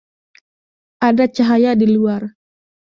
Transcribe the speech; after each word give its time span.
Ada 1.07 1.25
cahaya 1.35 1.71
di 1.79 1.85
luar. 1.95 2.23